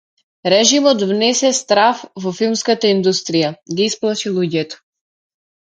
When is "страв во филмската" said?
1.59-2.91